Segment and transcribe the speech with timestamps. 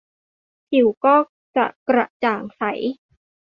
[0.69, 1.15] ผิวก็
[1.55, 2.63] จะกระจ่างใส